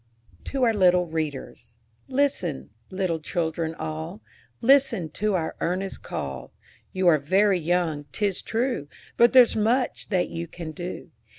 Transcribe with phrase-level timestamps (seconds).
[0.43, 1.75] TO OUR LITTLE READERS.
[2.07, 4.19] Listen, little children, all,
[4.59, 6.51] Listen to our earnest call:
[6.91, 11.11] You are very young, 'tis true, But there's much that you can do.